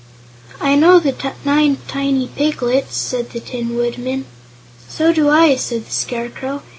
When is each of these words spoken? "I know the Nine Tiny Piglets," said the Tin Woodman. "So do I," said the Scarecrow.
"I 0.59 0.73
know 0.73 0.97
the 0.97 1.13
Nine 1.45 1.77
Tiny 1.87 2.27
Piglets," 2.35 2.97
said 2.97 3.29
the 3.33 3.39
Tin 3.39 3.75
Woodman. 3.77 4.25
"So 4.87 5.13
do 5.13 5.29
I," 5.29 5.55
said 5.57 5.85
the 5.85 5.91
Scarecrow. 5.91 6.63